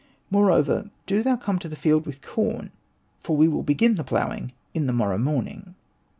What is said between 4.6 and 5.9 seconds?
in the mor row morning.''